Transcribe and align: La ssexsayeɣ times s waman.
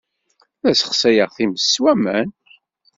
La 0.63 0.71
ssexsayeɣ 0.73 1.29
times 1.35 1.63
s 1.73 1.75
waman. 1.83 2.29